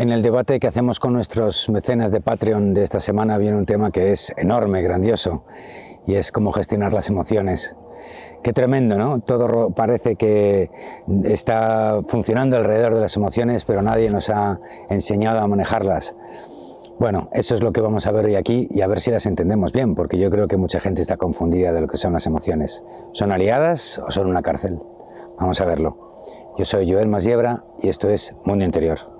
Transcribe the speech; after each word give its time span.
En 0.00 0.12
el 0.12 0.22
debate 0.22 0.58
que 0.60 0.66
hacemos 0.66 0.98
con 0.98 1.12
nuestros 1.12 1.68
mecenas 1.68 2.10
de 2.10 2.22
Patreon 2.22 2.72
de 2.72 2.82
esta 2.82 3.00
semana 3.00 3.36
viene 3.36 3.58
un 3.58 3.66
tema 3.66 3.90
que 3.90 4.12
es 4.12 4.32
enorme, 4.38 4.80
grandioso, 4.80 5.44
y 6.06 6.14
es 6.14 6.32
cómo 6.32 6.52
gestionar 6.52 6.94
las 6.94 7.10
emociones. 7.10 7.76
Qué 8.42 8.54
tremendo, 8.54 8.96
¿no? 8.96 9.20
Todo 9.20 9.72
parece 9.74 10.16
que 10.16 10.70
está 11.24 12.00
funcionando 12.08 12.56
alrededor 12.56 12.94
de 12.94 13.02
las 13.02 13.14
emociones, 13.18 13.66
pero 13.66 13.82
nadie 13.82 14.08
nos 14.08 14.30
ha 14.30 14.58
enseñado 14.88 15.40
a 15.40 15.46
manejarlas. 15.46 16.16
Bueno, 16.98 17.28
eso 17.34 17.54
es 17.54 17.62
lo 17.62 17.70
que 17.70 17.82
vamos 17.82 18.06
a 18.06 18.10
ver 18.10 18.24
hoy 18.24 18.36
aquí 18.36 18.68
y 18.70 18.80
a 18.80 18.86
ver 18.86 19.00
si 19.00 19.10
las 19.10 19.26
entendemos 19.26 19.74
bien, 19.74 19.94
porque 19.94 20.16
yo 20.16 20.30
creo 20.30 20.48
que 20.48 20.56
mucha 20.56 20.80
gente 20.80 21.02
está 21.02 21.18
confundida 21.18 21.72
de 21.74 21.82
lo 21.82 21.88
que 21.88 21.98
son 21.98 22.14
las 22.14 22.24
emociones. 22.24 22.84
¿Son 23.12 23.32
aliadas 23.32 23.98
o 23.98 24.10
son 24.10 24.28
una 24.28 24.40
cárcel? 24.40 24.80
Vamos 25.38 25.60
a 25.60 25.66
verlo. 25.66 26.14
Yo 26.56 26.64
soy 26.64 26.90
Joel 26.90 27.08
Masiebra 27.08 27.64
y 27.82 27.90
esto 27.90 28.08
es 28.08 28.34
Mundo 28.46 28.64
Interior. 28.64 29.19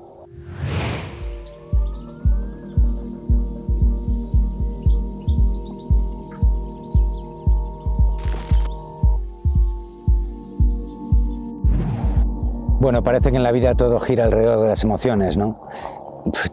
Bueno, 12.80 13.02
parece 13.02 13.30
que 13.30 13.36
en 13.36 13.42
la 13.42 13.52
vida 13.52 13.74
todo 13.74 14.00
gira 14.00 14.24
alrededor 14.24 14.62
de 14.62 14.68
las 14.68 14.82
emociones, 14.84 15.36
¿no? 15.36 15.68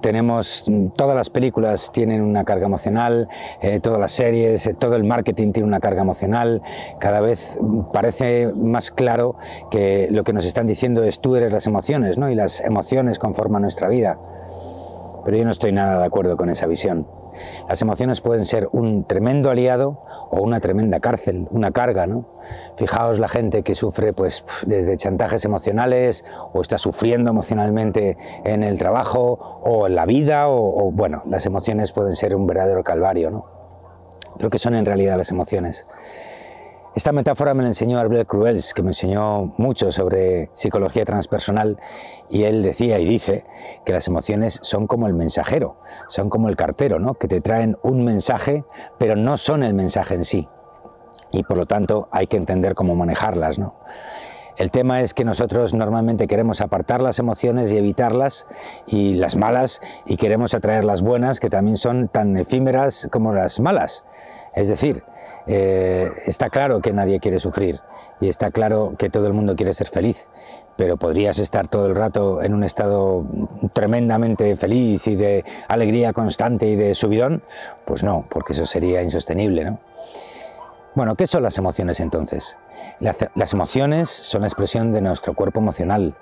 tenemos 0.02 0.66
todas 0.96 1.16
las 1.16 1.30
películas 1.30 1.92
tienen 1.92 2.22
una 2.22 2.44
carga 2.44 2.66
emocional, 2.66 3.28
eh, 3.62 3.80
todas 3.82 4.00
las 4.00 4.12
series, 4.12 4.68
eh, 4.68 4.74
todo 4.74 4.96
el 4.96 5.04
marketing 5.04 5.54
tiene 5.54 5.68
una 5.68 5.80
carga 5.80 6.02
emocional. 6.02 6.62
Cada 7.00 7.22
vez 7.22 7.58
parece 7.94 8.52
más 8.54 8.92
claro 8.92 9.36
que 9.72 10.08
lo 10.12 10.24
que 10.24 10.34
nos 10.34 10.46
están 10.46 10.68
diciendo 10.68 11.04
es 11.04 11.20
tú 11.20 11.36
eres 11.36 11.52
las 11.52 11.66
emociones, 11.66 12.18
¿no? 12.18 12.30
Y 12.30 12.36
las 12.36 12.62
emociones 12.62 13.20
conforman 13.20 13.62
nuestra 13.62 13.88
vida. 13.88 14.20
Pero 15.28 15.40
yo 15.40 15.44
no 15.44 15.52
estoy 15.52 15.74
nada 15.74 16.00
de 16.00 16.06
acuerdo 16.06 16.38
con 16.38 16.50
esa 16.50 16.68
visión. 16.68 17.06
Las 17.68 17.82
emociones 17.82 18.22
pueden 18.22 18.46
ser 18.46 18.70
un 18.72 19.04
tremendo 19.04 19.50
aliado 19.50 20.02
o 20.30 20.42
una 20.42 20.62
tremenda 20.62 21.02
cárcel, 21.02 21.50
una 21.52 21.72
carga, 21.72 22.08
¿no? 22.08 22.24
Fijaos 22.78 23.20
la 23.20 23.28
gente 23.28 23.62
que 23.62 23.76
sufre 23.76 24.14
pues 24.14 24.46
desde 24.66 24.96
chantajes 24.96 25.44
emocionales 25.44 26.24
o 26.54 26.62
está 26.62 26.78
sufriendo 26.78 27.30
emocionalmente 27.30 28.16
en 28.46 28.64
el 28.64 28.78
trabajo 28.78 29.60
o 29.66 29.88
en 29.88 29.96
la 29.96 30.06
vida 30.06 30.48
o, 30.48 30.94
bueno, 30.94 31.24
las 31.26 31.46
emociones 31.46 31.92
pueden 31.92 32.16
ser 32.16 32.34
un 32.34 32.48
verdadero 32.48 32.82
calvario, 32.86 33.30
¿no? 33.30 33.46
Lo 34.40 34.50
que 34.50 34.60
son 34.60 34.76
en 34.76 34.86
realidad 34.86 35.18
las 35.18 35.32
emociones. 35.32 35.88
Esta 36.98 37.12
metáfora 37.12 37.54
me 37.54 37.62
la 37.62 37.68
enseñó 37.68 38.00
Arbel 38.00 38.26
Cruels, 38.26 38.74
que 38.74 38.82
me 38.82 38.90
enseñó 38.90 39.54
mucho 39.60 39.92
sobre 39.92 40.50
psicología 40.54 41.06
transpersonal, 41.06 41.80
y 42.28 42.46
él 42.46 42.64
decía 42.64 42.98
y 42.98 43.06
dice 43.06 43.46
que 43.86 43.94
las 43.94 44.08
emociones 44.08 44.60
son 44.64 44.88
como 44.88 45.06
el 45.06 45.14
mensajero, 45.14 45.78
son 46.08 46.28
como 46.28 46.50
el 46.50 46.56
cartero, 46.56 46.98
¿no? 46.98 47.14
que 47.14 47.28
te 47.28 47.40
traen 47.40 47.78
un 47.84 48.04
mensaje, 48.04 48.64
pero 48.98 49.16
no 49.16 49.38
son 49.38 49.62
el 49.62 49.76
mensaje 49.76 50.16
en 50.16 50.24
sí. 50.24 50.50
Y 51.32 51.44
por 51.44 51.58
lo 51.58 51.68
tanto 51.68 52.10
hay 52.12 52.26
que 52.26 52.38
entender 52.38 52.74
cómo 52.74 52.96
manejarlas. 52.96 53.60
¿no? 53.60 53.76
El 54.58 54.72
tema 54.72 55.02
es 55.02 55.14
que 55.14 55.24
nosotros 55.24 55.76
normalmente 55.76 56.26
queremos 56.26 56.62
apartar 56.62 57.04
las 57.04 57.20
emociones 57.20 57.72
y 57.72 57.78
evitarlas, 57.78 58.48
y 58.88 59.14
las 59.14 59.36
malas, 59.36 59.82
y 60.08 60.18
queremos 60.18 60.56
atraer 60.56 60.84
las 60.84 61.04
buenas, 61.04 61.40
que 61.40 61.52
también 61.52 61.78
son 61.78 62.08
tan 62.08 62.36
efímeras 62.38 63.08
como 63.12 63.34
las 63.36 63.60
malas. 63.60 64.04
Es 64.56 64.68
decir, 64.68 65.04
eh, 65.48 66.12
está 66.26 66.50
claro 66.50 66.82
que 66.82 66.92
nadie 66.92 67.22
quiere 67.22 67.40
sufrir 67.40 67.80
y 68.20 68.28
está 68.28 68.52
claro 68.52 68.96
que 68.98 69.10
todo 69.10 69.28
el 69.28 69.34
mundo 69.34 69.56
quiere 69.56 69.74
ser 69.74 69.88
feliz, 69.88 70.30
pero 70.76 70.98
podrías 70.98 71.40
estar 71.40 71.70
todo 71.70 71.86
el 71.86 71.96
rato 71.96 72.44
en 72.44 72.54
un 72.54 72.66
estado 72.66 73.26
tremendamente 73.72 74.58
feliz 74.58 75.08
y 75.08 75.16
de 75.16 75.46
alegría 75.70 76.12
constante 76.12 76.68
y 76.68 76.76
de 76.76 76.94
subidón, 76.96 77.44
pues 77.86 78.04
no, 78.04 78.26
porque 78.30 78.54
eso 78.54 78.66
sería 78.66 79.02
insostenible, 79.02 79.64
¿no? 79.64 79.80
Bueno, 80.96 81.16
¿qué 81.16 81.28
son 81.28 81.44
las 81.44 81.58
emociones 81.58 82.00
entonces? 82.00 82.58
Las 83.00 83.54
emociones 83.54 84.10
son 84.10 84.42
la 84.42 84.48
expresión 84.48 84.92
de 84.92 85.00
nuestro 85.00 85.34
cuerpo 85.34 85.60
emocional 85.60 86.16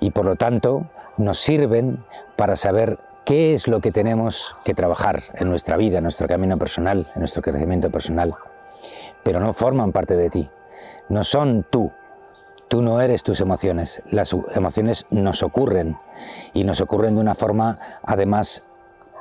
y 0.00 0.10
por 0.10 0.26
lo 0.26 0.36
tanto 0.36 0.86
nos 1.16 1.38
sirven 1.38 2.04
para 2.36 2.54
saber 2.54 2.98
qué 3.24 3.54
es 3.54 3.68
lo 3.68 3.80
que 3.80 3.90
tenemos 3.90 4.54
que 4.64 4.74
trabajar 4.74 5.22
en 5.34 5.48
nuestra 5.48 5.78
vida, 5.78 5.98
en 5.98 6.04
nuestro 6.04 6.28
camino 6.28 6.58
personal, 6.58 7.10
en 7.14 7.20
nuestro 7.20 7.40
crecimiento 7.40 7.90
personal 7.90 8.36
pero 9.22 9.40
no 9.40 9.52
forman 9.52 9.92
parte 9.92 10.16
de 10.16 10.30
ti, 10.30 10.50
no 11.08 11.24
son 11.24 11.64
tú. 11.68 11.92
Tú 12.68 12.82
no 12.82 13.00
eres 13.00 13.22
tus 13.22 13.40
emociones, 13.40 14.02
las 14.10 14.36
emociones 14.54 15.06
nos 15.08 15.42
ocurren 15.42 15.96
y 16.52 16.64
nos 16.64 16.82
ocurren 16.82 17.14
de 17.14 17.22
una 17.22 17.34
forma 17.34 17.78
además 18.02 18.64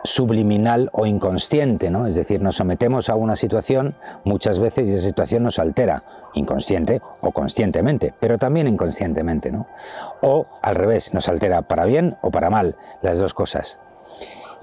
subliminal 0.03 0.89
o 0.93 1.05
inconsciente, 1.05 1.89
¿no? 1.89 2.07
Es 2.07 2.15
decir, 2.15 2.41
nos 2.41 2.55
sometemos 2.55 3.09
a 3.09 3.15
una 3.15 3.35
situación 3.35 3.95
muchas 4.23 4.59
veces 4.59 4.89
esa 4.89 5.07
situación 5.07 5.43
nos 5.43 5.59
altera, 5.59 6.03
inconsciente 6.33 7.01
o 7.21 7.31
conscientemente, 7.31 8.13
pero 8.19 8.37
también 8.37 8.67
inconscientemente, 8.67 9.51
¿no? 9.51 9.67
O 10.21 10.47
al 10.61 10.75
revés, 10.75 11.13
nos 11.13 11.27
altera 11.27 11.61
para 11.63 11.85
bien 11.85 12.17
o 12.21 12.31
para 12.31 12.49
mal, 12.49 12.75
las 13.01 13.19
dos 13.19 13.33
cosas. 13.33 13.79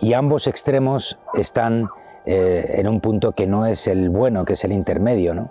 Y 0.00 0.14
ambos 0.14 0.46
extremos 0.46 1.18
están 1.34 1.88
eh, 2.26 2.76
en 2.76 2.88
un 2.88 3.00
punto 3.00 3.32
que 3.32 3.46
no 3.46 3.66
es 3.66 3.86
el 3.86 4.10
bueno, 4.10 4.44
que 4.44 4.54
es 4.54 4.64
el 4.64 4.72
intermedio. 4.72 5.34
¿no? 5.34 5.50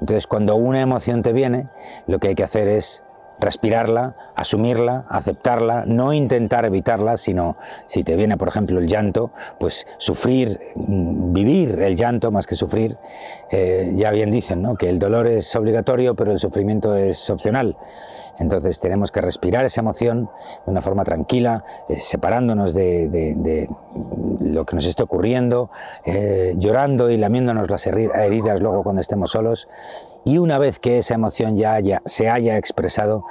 Entonces, 0.00 0.26
cuando 0.26 0.56
una 0.56 0.80
emoción 0.80 1.22
te 1.22 1.32
viene, 1.32 1.68
lo 2.06 2.18
que 2.18 2.28
hay 2.28 2.34
que 2.34 2.44
hacer 2.44 2.68
es 2.68 3.05
respirarla, 3.38 4.14
asumirla, 4.34 5.06
aceptarla, 5.08 5.84
no 5.86 6.12
intentar 6.12 6.64
evitarla, 6.64 7.16
sino 7.16 7.56
si 7.86 8.04
te 8.04 8.16
viene, 8.16 8.36
por 8.36 8.48
ejemplo, 8.48 8.78
el 8.78 8.86
llanto, 8.86 9.30
pues 9.58 9.86
sufrir, 9.98 10.60
mm, 10.74 11.32
vivir 11.32 11.78
el 11.80 11.96
llanto 11.96 12.30
más 12.30 12.46
que 12.46 12.56
sufrir. 12.56 12.96
Eh, 13.50 13.92
ya 13.94 14.10
bien 14.10 14.30
dicen 14.30 14.62
¿no? 14.62 14.76
que 14.76 14.88
el 14.88 14.98
dolor 14.98 15.26
es 15.26 15.54
obligatorio, 15.56 16.14
pero 16.14 16.32
el 16.32 16.38
sufrimiento 16.38 16.94
es 16.96 17.30
opcional. 17.30 17.76
Entonces 18.38 18.78
tenemos 18.80 19.12
que 19.12 19.20
respirar 19.20 19.64
esa 19.64 19.80
emoción 19.80 20.28
de 20.64 20.70
una 20.70 20.82
forma 20.82 21.04
tranquila, 21.04 21.64
eh, 21.88 21.96
separándonos 21.96 22.74
de, 22.74 23.68
lo 24.40 24.64
que 24.64 24.76
nos 24.76 24.86
esté 24.86 25.02
ocurriendo, 25.02 25.70
eh, 26.04 26.54
llorando 26.58 27.10
y 27.10 27.16
lamiéndonos 27.16 27.70
las 27.70 27.86
heridas 27.86 28.60
luego 28.60 28.82
cuando 28.82 29.00
estemos 29.00 29.30
solos. 29.30 29.68
Y 30.24 30.38
una 30.38 30.58
vez 30.58 30.78
que 30.78 30.98
esa 30.98 31.14
emoción 31.14 31.56
ya 31.56 31.80
se 32.04 32.28
haya 32.28 32.58
expresado, 32.58 33.25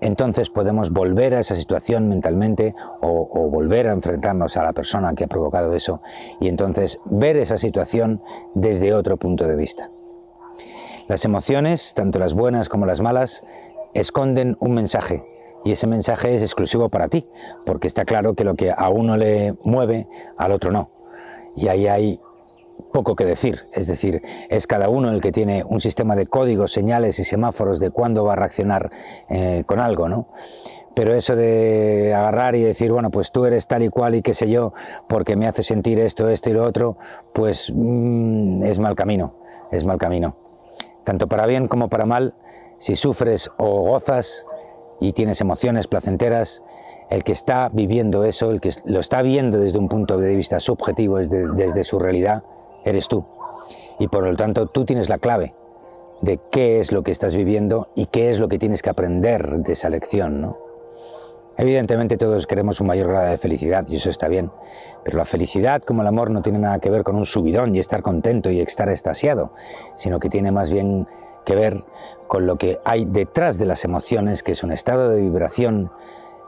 entonces 0.00 0.50
podemos 0.50 0.90
volver 0.90 1.34
a 1.34 1.40
esa 1.40 1.54
situación 1.54 2.08
mentalmente 2.08 2.74
o, 3.00 3.48
volver 3.48 3.88
a 3.88 3.92
enfrentarnos 3.92 4.56
a 4.56 4.62
la 4.62 4.72
persona 4.72 5.14
que 5.14 5.24
ha 5.24 5.28
provocado 5.28 5.72
eso 5.74 6.02
y 6.40 6.48
entonces 6.48 7.00
ver 7.06 7.36
esa 7.36 7.56
situación 7.56 8.22
desde 8.54 8.92
otro 8.92 9.16
punto 9.16 9.46
de 9.46 9.56
vista. 9.56 9.90
Las 11.08 11.24
emociones, 11.24 11.94
tanto 11.94 12.18
las 12.18 12.34
buenas 12.34 12.68
como 12.68 12.84
las 12.84 13.00
malas, 13.00 13.44
esconden 13.94 14.56
un 14.60 14.74
mensaje 14.74 15.24
y 15.64 15.72
ese 15.72 15.86
mensaje 15.86 16.34
es 16.34 16.42
exclusivo 16.42 16.88
para 16.88 17.08
ti, 17.08 17.26
porque 17.64 17.86
está 17.86 18.04
claro 18.04 18.34
que 18.34 18.44
lo 18.44 18.54
que 18.54 18.72
a 18.76 18.88
uno 18.88 19.16
le 19.16 19.54
mueve, 19.64 20.06
al 20.36 20.52
otro 20.52 20.70
no. 20.70 20.90
Y 21.56 21.68
ahí 21.68 21.88
hay 21.88 22.20
poco 22.92 23.16
que 23.16 23.24
decir, 23.24 23.66
es 23.72 23.86
decir, 23.86 24.22
es 24.48 24.66
cada 24.66 24.88
uno 24.88 25.10
el 25.10 25.20
que 25.20 25.32
tiene 25.32 25.64
un 25.64 25.80
sistema 25.80 26.16
de 26.16 26.26
códigos, 26.26 26.72
señales 26.72 27.18
y 27.18 27.24
semáforos 27.24 27.80
de 27.80 27.90
cuándo 27.90 28.24
va 28.24 28.34
a 28.34 28.36
reaccionar 28.36 28.90
eh, 29.28 29.64
con 29.66 29.80
algo, 29.80 30.08
¿no? 30.08 30.26
Pero 30.94 31.14
eso 31.14 31.36
de 31.36 32.14
agarrar 32.16 32.54
y 32.54 32.62
decir, 32.62 32.90
bueno, 32.90 33.10
pues 33.10 33.30
tú 33.30 33.44
eres 33.44 33.66
tal 33.66 33.82
y 33.82 33.90
cual 33.90 34.14
y 34.14 34.22
qué 34.22 34.32
sé 34.32 34.48
yo, 34.48 34.72
porque 35.08 35.36
me 35.36 35.46
hace 35.46 35.62
sentir 35.62 35.98
esto, 35.98 36.28
esto 36.30 36.48
y 36.48 36.54
lo 36.54 36.64
otro, 36.64 36.96
pues 37.34 37.70
mm, 37.74 38.62
es 38.62 38.78
mal 38.78 38.96
camino, 38.96 39.34
es 39.70 39.84
mal 39.84 39.98
camino. 39.98 40.38
Tanto 41.04 41.28
para 41.28 41.44
bien 41.44 41.68
como 41.68 41.90
para 41.90 42.06
mal, 42.06 42.34
si 42.78 42.96
sufres 42.96 43.50
o 43.58 43.82
gozas 43.82 44.46
y 44.98 45.12
tienes 45.12 45.42
emociones 45.42 45.86
placenteras, 45.86 46.62
el 47.10 47.24
que 47.24 47.32
está 47.32 47.68
viviendo 47.72 48.24
eso, 48.24 48.50
el 48.50 48.62
que 48.62 48.70
lo 48.86 49.00
está 49.00 49.20
viendo 49.20 49.58
desde 49.58 49.78
un 49.78 49.88
punto 49.88 50.16
de 50.16 50.34
vista 50.34 50.60
subjetivo, 50.60 51.18
desde, 51.18 51.52
desde 51.52 51.84
su 51.84 51.98
realidad, 51.98 52.42
eres 52.86 53.08
tú. 53.08 53.26
Y 53.98 54.08
por 54.08 54.24
lo 54.24 54.34
tanto 54.36 54.66
tú 54.66 54.84
tienes 54.84 55.08
la 55.08 55.18
clave 55.18 55.54
de 56.22 56.38
qué 56.50 56.78
es 56.78 56.92
lo 56.92 57.02
que 57.02 57.10
estás 57.10 57.34
viviendo 57.34 57.88
y 57.94 58.06
qué 58.06 58.30
es 58.30 58.40
lo 58.40 58.48
que 58.48 58.58
tienes 58.58 58.82
que 58.82 58.90
aprender 58.90 59.58
de 59.58 59.72
esa 59.72 59.90
lección, 59.90 60.40
¿no? 60.40 60.58
Evidentemente 61.58 62.18
todos 62.18 62.46
queremos 62.46 62.80
un 62.80 62.88
mayor 62.88 63.08
grado 63.08 63.30
de 63.30 63.38
felicidad 63.38 63.86
y 63.88 63.96
eso 63.96 64.10
está 64.10 64.28
bien, 64.28 64.50
pero 65.04 65.16
la 65.16 65.24
felicidad 65.24 65.82
como 65.82 66.02
el 66.02 66.08
amor 66.08 66.30
no 66.30 66.42
tiene 66.42 66.58
nada 66.58 66.78
que 66.80 66.90
ver 66.90 67.02
con 67.02 67.16
un 67.16 67.24
subidón 67.24 67.74
y 67.74 67.78
estar 67.78 68.02
contento 68.02 68.50
y 68.50 68.60
estar 68.60 68.90
extasiado, 68.90 69.52
sino 69.94 70.20
que 70.20 70.28
tiene 70.28 70.52
más 70.52 70.68
bien 70.68 71.08
que 71.46 71.54
ver 71.54 71.84
con 72.26 72.46
lo 72.46 72.56
que 72.56 72.78
hay 72.84 73.06
detrás 73.06 73.56
de 73.56 73.64
las 73.64 73.84
emociones, 73.84 74.42
que 74.42 74.52
es 74.52 74.62
un 74.64 74.72
estado 74.72 75.08
de 75.08 75.22
vibración 75.22 75.90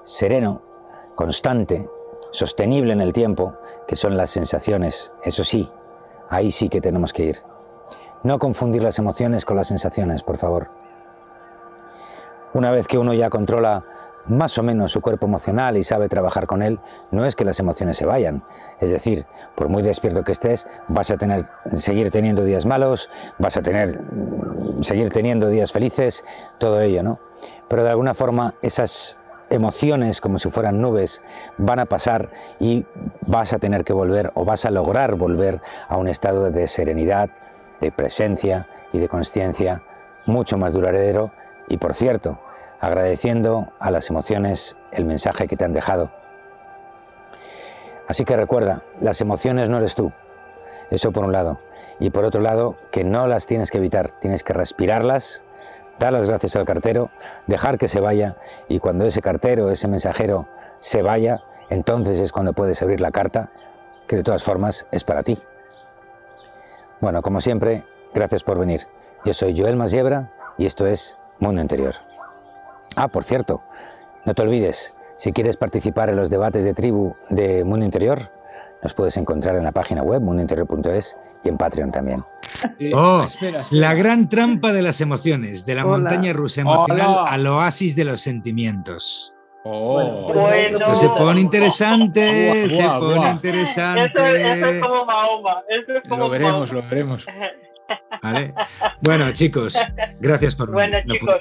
sereno, 0.02 0.60
constante, 1.14 1.88
sostenible 2.30 2.92
en 2.92 3.00
el 3.00 3.14
tiempo, 3.14 3.54
que 3.86 3.96
son 3.96 4.16
las 4.18 4.28
sensaciones. 4.28 5.12
Eso 5.22 5.42
sí, 5.42 5.70
ahí 6.28 6.50
sí 6.50 6.68
que 6.68 6.80
tenemos 6.80 7.12
que 7.12 7.24
ir. 7.24 7.42
No 8.22 8.38
confundir 8.38 8.82
las 8.82 8.98
emociones 8.98 9.44
con 9.44 9.56
las 9.56 9.68
sensaciones, 9.68 10.22
por 10.22 10.38
favor. 10.38 10.68
Una 12.54 12.70
vez 12.70 12.88
que 12.88 12.98
uno 12.98 13.14
ya 13.14 13.30
controla 13.30 13.84
más 14.26 14.58
o 14.58 14.62
menos 14.62 14.92
su 14.92 15.00
cuerpo 15.00 15.26
emocional 15.26 15.76
y 15.76 15.84
sabe 15.84 16.08
trabajar 16.08 16.46
con 16.46 16.62
él, 16.62 16.80
no 17.10 17.24
es 17.24 17.34
que 17.34 17.44
las 17.44 17.58
emociones 17.60 17.96
se 17.96 18.04
vayan. 18.04 18.44
Es 18.80 18.90
decir, 18.90 19.26
por 19.54 19.68
muy 19.68 19.82
despierto 19.82 20.24
que 20.24 20.32
estés, 20.32 20.66
vas 20.88 21.10
a 21.10 21.16
tener, 21.16 21.46
seguir 21.72 22.10
teniendo 22.10 22.44
días 22.44 22.66
malos, 22.66 23.10
vas 23.38 23.56
a 23.56 23.62
tener, 23.62 24.00
seguir 24.80 25.10
teniendo 25.10 25.48
días 25.48 25.72
felices, 25.72 26.24
todo 26.58 26.80
ello, 26.80 27.02
¿no? 27.02 27.20
Pero 27.68 27.84
de 27.84 27.90
alguna 27.90 28.14
forma 28.14 28.54
esas 28.62 29.17
emociones 29.50 30.20
como 30.20 30.38
si 30.38 30.50
fueran 30.50 30.80
nubes 30.80 31.22
van 31.56 31.78
a 31.78 31.86
pasar 31.86 32.30
y 32.58 32.84
vas 33.26 33.52
a 33.52 33.58
tener 33.58 33.84
que 33.84 33.92
volver 33.92 34.32
o 34.34 34.44
vas 34.44 34.64
a 34.64 34.70
lograr 34.70 35.14
volver 35.14 35.60
a 35.88 35.96
un 35.96 36.08
estado 36.08 36.50
de 36.50 36.66
serenidad, 36.66 37.30
de 37.80 37.92
presencia 37.92 38.68
y 38.92 38.98
de 38.98 39.08
conciencia 39.08 39.82
mucho 40.26 40.58
más 40.58 40.72
duradero. 40.72 41.32
Y 41.68 41.78
por 41.78 41.94
cierto, 41.94 42.40
agradeciendo 42.80 43.72
a 43.78 43.90
las 43.90 44.10
emociones 44.10 44.76
el 44.92 45.04
mensaje 45.04 45.46
que 45.46 45.56
te 45.56 45.64
han 45.64 45.72
dejado. 45.72 46.10
Así 48.08 48.24
que 48.24 48.36
recuerda, 48.36 48.82
las 49.00 49.20
emociones 49.20 49.68
no 49.68 49.78
eres 49.78 49.94
tú, 49.94 50.12
eso 50.90 51.12
por 51.12 51.24
un 51.24 51.32
lado, 51.32 51.60
y 52.00 52.08
por 52.08 52.24
otro 52.24 52.40
lado, 52.40 52.78
que 52.90 53.04
no 53.04 53.26
las 53.26 53.46
tienes 53.46 53.70
que 53.70 53.76
evitar, 53.76 54.12
tienes 54.12 54.42
que 54.42 54.54
respirarlas, 54.54 55.44
dar 55.98 56.12
las 56.12 56.28
gracias 56.28 56.56
al 56.56 56.64
cartero, 56.64 57.10
dejar 57.46 57.78
que 57.78 57.88
se 57.88 58.00
vaya, 58.00 58.36
y 58.68 58.78
cuando 58.78 59.04
ese 59.04 59.20
cartero, 59.20 59.70
ese 59.70 59.88
mensajero 59.88 60.48
se 60.80 61.02
vaya, 61.02 61.42
entonces 61.70 62.20
es 62.20 62.32
cuando 62.32 62.52
puedes 62.52 62.80
abrir 62.82 63.00
la 63.00 63.10
carta, 63.10 63.50
que 64.06 64.16
de 64.16 64.22
todas 64.22 64.44
formas 64.44 64.86
es 64.90 65.04
para 65.04 65.22
ti. 65.22 65.38
Bueno, 67.00 67.22
como 67.22 67.40
siempre, 67.40 67.84
gracias 68.14 68.42
por 68.42 68.58
venir. 68.58 68.88
Yo 69.24 69.34
soy 69.34 69.58
Joel 69.58 69.76
Masiebra 69.76 70.32
y 70.56 70.66
esto 70.66 70.86
es 70.86 71.18
Mundo 71.38 71.60
Interior. 71.60 71.94
Ah, 72.96 73.08
por 73.08 73.24
cierto, 73.24 73.62
no 74.24 74.34
te 74.34 74.42
olvides, 74.42 74.94
si 75.16 75.32
quieres 75.32 75.56
participar 75.56 76.08
en 76.10 76.16
los 76.16 76.30
debates 76.30 76.64
de 76.64 76.74
tribu 76.74 77.14
de 77.28 77.64
Mundo 77.64 77.84
Interior, 77.84 78.30
nos 78.82 78.94
puedes 78.94 79.16
encontrar 79.16 79.56
en 79.56 79.64
la 79.64 79.72
página 79.72 80.02
web 80.02 80.22
mundointerior.es 80.22 81.16
y 81.42 81.48
en 81.48 81.58
Patreon 81.58 81.90
también. 81.90 82.24
Oh, 82.94 83.26
la 83.70 83.94
gran 83.94 84.28
trampa 84.28 84.72
de 84.72 84.82
las 84.82 85.00
emociones, 85.00 85.64
de 85.64 85.74
la 85.74 85.84
montaña 85.84 86.32
rusa 86.32 86.62
emocional 86.62 87.26
al 87.28 87.46
oasis 87.46 87.94
de 87.94 88.04
los 88.04 88.20
sentimientos. 88.20 89.34
Oh. 89.64 90.32
Esto 90.34 90.94
se 90.94 91.08
pone 91.08 91.40
interesante, 91.40 92.68
se 92.68 92.88
pone 92.88 93.30
interesante. 93.30 94.12
Eso, 94.16 94.66
es 94.66 94.80
como 94.80 95.04
Mahoma. 95.04 95.62
lo 96.08 96.28
veremos, 96.28 96.72
lo 96.72 96.82
veremos. 96.82 97.26
¿Vale? 98.22 98.54
Bueno, 99.00 99.32
chicos, 99.32 99.78
gracias 100.20 100.54
por 100.56 100.70
Bueno, 100.70 100.98
chicos. 101.06 101.40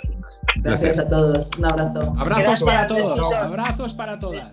Gracias 0.57 0.99
a 0.99 1.07
todos. 1.07 1.49
Un 1.57 1.65
abrazo. 1.65 2.13
Abrazos 2.17 2.63
para 2.63 2.87
todos. 2.87 3.33
Abrazos 3.33 3.93
para 3.93 4.19
todas. 4.19 4.51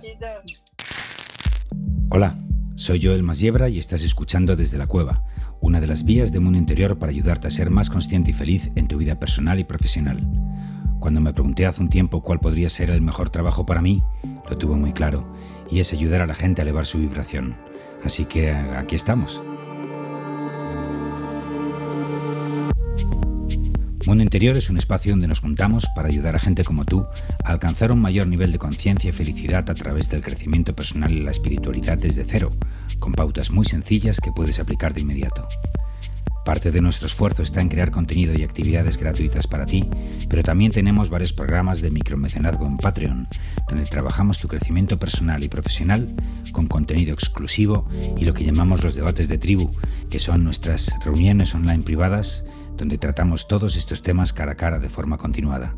Hola, 2.10 2.34
soy 2.76 3.00
Joel 3.02 3.22
Masiebra 3.22 3.68
y 3.68 3.78
estás 3.78 4.02
escuchando 4.02 4.56
desde 4.56 4.78
la 4.78 4.86
cueva, 4.86 5.24
una 5.60 5.80
de 5.80 5.86
las 5.86 6.04
vías 6.04 6.32
de 6.32 6.40
mundo 6.40 6.58
interior 6.58 6.98
para 6.98 7.10
ayudarte 7.10 7.46
a 7.46 7.50
ser 7.50 7.70
más 7.70 7.88
consciente 7.88 8.32
y 8.32 8.34
feliz 8.34 8.72
en 8.74 8.88
tu 8.88 8.98
vida 8.98 9.18
personal 9.20 9.58
y 9.58 9.64
profesional. 9.64 10.20
Cuando 10.98 11.20
me 11.20 11.32
pregunté 11.32 11.66
hace 11.66 11.82
un 11.82 11.88
tiempo 11.88 12.22
cuál 12.22 12.40
podría 12.40 12.68
ser 12.70 12.90
el 12.90 13.02
mejor 13.02 13.30
trabajo 13.30 13.64
para 13.64 13.82
mí, 13.82 14.02
lo 14.48 14.58
tuve 14.58 14.76
muy 14.76 14.92
claro, 14.92 15.32
y 15.70 15.80
es 15.80 15.92
ayudar 15.92 16.22
a 16.22 16.26
la 16.26 16.34
gente 16.34 16.62
a 16.62 16.64
elevar 16.64 16.86
su 16.86 16.98
vibración. 16.98 17.54
Así 18.04 18.24
que 18.24 18.50
aquí 18.50 18.96
estamos. 18.96 19.40
Mundo 24.14 24.22
Interior 24.22 24.56
es 24.56 24.70
un 24.70 24.78
espacio 24.78 25.10
donde 25.10 25.26
nos 25.26 25.40
juntamos 25.40 25.88
para 25.92 26.06
ayudar 26.06 26.36
a 26.36 26.38
gente 26.38 26.62
como 26.62 26.84
tú 26.84 27.04
a 27.44 27.50
alcanzar 27.50 27.90
un 27.90 28.00
mayor 28.00 28.28
nivel 28.28 28.52
de 28.52 28.60
conciencia 28.60 29.10
y 29.10 29.12
felicidad 29.12 29.68
a 29.68 29.74
través 29.74 30.08
del 30.08 30.22
crecimiento 30.22 30.72
personal 30.72 31.10
y 31.10 31.24
la 31.24 31.32
espiritualidad 31.32 31.98
desde 31.98 32.22
cero, 32.22 32.52
con 33.00 33.12
pautas 33.12 33.50
muy 33.50 33.64
sencillas 33.64 34.20
que 34.20 34.30
puedes 34.30 34.60
aplicar 34.60 34.94
de 34.94 35.00
inmediato. 35.00 35.48
Parte 36.44 36.70
de 36.70 36.80
nuestro 36.80 37.08
esfuerzo 37.08 37.42
está 37.42 37.60
en 37.60 37.68
crear 37.68 37.90
contenido 37.90 38.38
y 38.38 38.44
actividades 38.44 38.98
gratuitas 38.98 39.48
para 39.48 39.66
ti, 39.66 39.84
pero 40.28 40.44
también 40.44 40.70
tenemos 40.70 41.10
varios 41.10 41.32
programas 41.32 41.80
de 41.80 41.90
micromecenazgo 41.90 42.66
en 42.66 42.76
Patreon, 42.76 43.26
donde 43.68 43.84
trabajamos 43.86 44.38
tu 44.38 44.46
crecimiento 44.46 44.96
personal 44.96 45.42
y 45.42 45.48
profesional 45.48 46.14
con 46.52 46.68
contenido 46.68 47.14
exclusivo 47.14 47.88
y 48.16 48.26
lo 48.26 48.32
que 48.32 48.44
llamamos 48.44 48.84
los 48.84 48.94
debates 48.94 49.26
de 49.26 49.38
tribu, 49.38 49.72
que 50.08 50.20
son 50.20 50.44
nuestras 50.44 50.92
reuniones 51.04 51.52
online 51.56 51.82
privadas 51.82 52.44
donde 52.76 52.98
tratamos 52.98 53.48
todos 53.48 53.76
estos 53.76 54.02
temas 54.02 54.32
cara 54.32 54.52
a 54.52 54.56
cara 54.56 54.78
de 54.78 54.88
forma 54.88 55.18
continuada. 55.18 55.74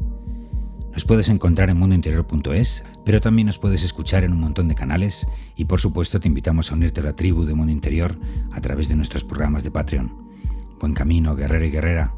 Nos 0.93 1.04
puedes 1.04 1.28
encontrar 1.28 1.69
en 1.69 1.76
mundointerior.es, 1.76 2.84
pero 3.04 3.20
también 3.20 3.46
nos 3.46 3.58
puedes 3.58 3.82
escuchar 3.82 4.25
en 4.25 4.32
un 4.32 4.40
montón 4.40 4.66
de 4.69 4.75
canales 4.75 5.26
y 5.54 5.66
por 5.66 5.81
supuesto 5.81 6.20
te 6.20 6.28
invitamos 6.28 6.70
a 6.70 6.75
unirte 6.75 7.00
a 7.00 7.04
la 7.04 7.16
tribu 7.16 7.44
de 7.44 7.54
Mundo 7.54 7.72
Interior 7.72 8.19
a 8.50 8.60
través 8.60 8.88
de 8.88 8.96
nuestros 8.96 9.22
programas 9.22 9.62
de 9.62 9.70
Patreon. 9.70 10.10
Buen 10.81 10.94
camino, 10.94 11.37
guerrero 11.37 11.66
y 11.66 11.70
guerrera. 11.70 12.14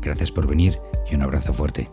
Gracias 0.00 0.30
por 0.30 0.46
venir 0.46 0.78
y 1.10 1.14
un 1.14 1.22
abrazo 1.22 1.52
fuerte. 1.52 1.90